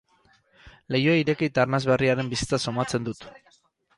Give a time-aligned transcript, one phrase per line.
[0.95, 3.25] Lehioa ireki eta arnas berriaren bizitza somatzen dut.